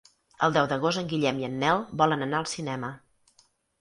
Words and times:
El 0.45 0.53
deu 0.55 0.69
d'agost 0.71 1.01
en 1.01 1.11
Guillem 1.11 1.41
i 1.43 1.47
en 1.49 1.59
Nel 1.65 1.83
volen 2.01 2.27
anar 2.29 2.41
al 2.41 2.49
cinema. 2.55 2.91